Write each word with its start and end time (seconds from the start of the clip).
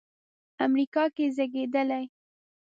امریکا 0.65 1.03
کې 1.15 1.25
زېږېدلی. 1.35 2.05